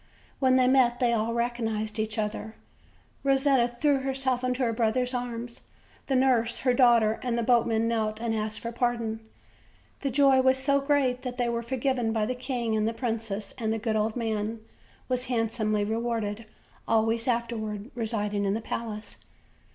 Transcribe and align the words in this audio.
When 0.39 0.55
they 0.55 0.67
met, 0.67 0.99
they 0.99 1.13
all 1.13 1.31
recognized 1.35 1.99
each 1.99 2.17
other; 2.17 2.55
Rosetta 3.23 3.67
threw 3.67 3.99
her 3.99 4.15
self 4.15 4.43
into 4.43 4.63
her 4.63 4.73
brothers' 4.73 5.13
arms: 5.13 5.61
the 6.07 6.15
nurse, 6.15 6.57
her 6.65 6.73
daughter 6.73 7.19
and 7.21 7.37
the 7.37 7.43
boatman, 7.43 7.87
knelt 7.87 8.19
and 8.19 8.33
asked 8.33 8.61
for 8.61 8.71
pardon. 8.71 9.19
The 9.99 10.09
joy 10.09 10.41
was 10.41 10.57
so 10.57 10.81
great 10.81 11.21
that 11.21 11.37
they 11.37 11.49
were 11.49 11.61
forgiven 11.61 12.11
by 12.13 12.25
the 12.25 12.33
king 12.33 12.75
and 12.75 12.87
the 12.87 12.95
princess, 12.95 13.53
and 13.59 13.71
the 13.71 13.77
good 13.77 13.95
old 13.95 14.15
man 14.15 14.61
was 15.07 15.25
handsomely 15.25 15.83
rewarded, 15.83 16.47
always 16.87 17.27
afterward 17.27 17.91
residing 17.93 18.43
in 18.45 18.55
the 18.55 18.59
palace. 18.59 19.23